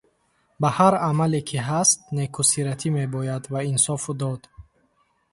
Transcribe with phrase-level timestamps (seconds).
[0.61, 4.41] Бар ҳар амале, ки ҳаст, некусиратӣ мебояд ва инсофу дод.